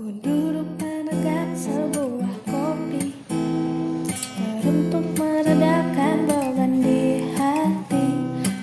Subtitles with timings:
[0.00, 3.12] Ku duduk menegak sebuah kopi.
[4.32, 8.08] Teruntuk meredakan beban di hati.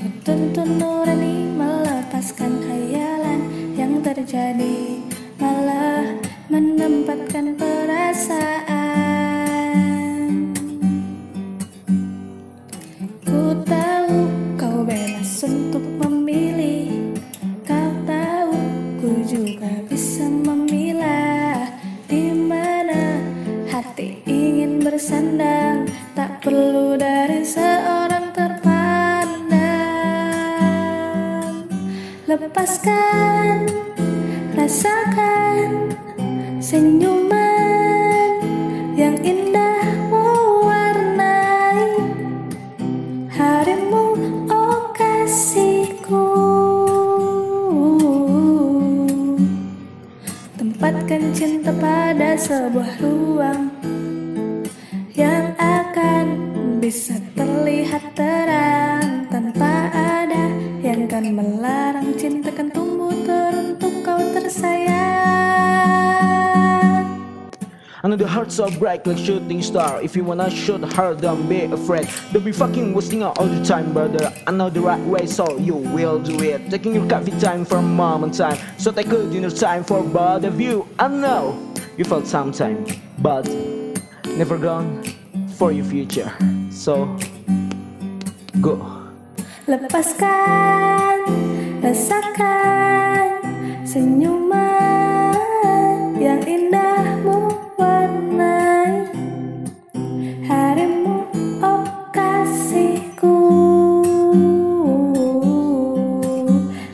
[0.00, 3.44] Ku tuntun nurani melepaskan hayalan
[3.76, 5.04] yang terjadi.
[5.36, 6.16] Malah
[6.48, 8.88] menempatkan perasaan.
[13.28, 15.87] Ku tahu kau bebas untuk
[26.38, 29.58] Perlu dari seorang terpandang.
[32.30, 33.66] Lepaskan,
[34.54, 35.90] rasakan
[36.62, 38.38] senyuman
[38.94, 39.82] yang indah
[40.14, 42.06] mewarnai
[43.34, 44.14] harimu
[44.46, 46.22] oh kasihku.
[50.54, 53.74] Tempatkan cinta pada sebuah ruang
[56.88, 60.48] bisa terlihat terang Tanpa ada
[60.80, 64.96] yang kan melarang Cinta kan tumbuh teruntuk kau tersayang.
[68.00, 71.44] I know the heart's so bright like shooting star If you wanna shoot hard, don't
[71.44, 72.08] be afraid.
[72.32, 74.32] Don't be fucking wasting all the time, brother.
[74.48, 76.72] I know the right way, so you will do it.
[76.72, 80.48] Taking your coffee time for mom and time So take a dinner time for both
[80.48, 80.88] of you.
[80.96, 81.52] I know
[82.00, 82.88] you felt sometime
[83.20, 83.44] But
[84.24, 85.17] never gone
[85.58, 86.30] for your future.
[86.70, 87.10] So,
[88.62, 88.78] go.
[89.66, 91.26] Lepaskan,
[91.82, 93.42] rasakan
[93.82, 95.34] senyuman
[96.16, 99.10] yang indah mewarnai
[100.46, 101.26] harimu,
[101.58, 103.36] oh kasihku.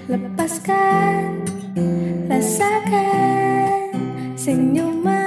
[0.09, 1.45] Lepaskan,
[2.33, 3.93] rasakan
[4.35, 5.24] senyuman